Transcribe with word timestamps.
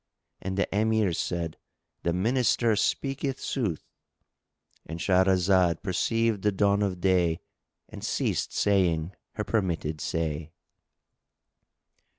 And 0.41 0.57
the 0.57 0.67
Emirs 0.73 1.19
said, 1.19 1.57
"The 2.01 2.11
Minister 2.11 2.75
speaketh 2.75 3.39
sooth"!——And 3.39 4.99
Shahrazad 4.99 5.83
perceived 5.83 6.41
the 6.41 6.51
dawn 6.51 6.81
of 6.81 6.99
day 6.99 7.39
and 7.87 8.03
ceased 8.03 8.51
saying 8.51 9.13
her 9.35 9.43
permitted 9.43 10.01
say. 10.01 10.53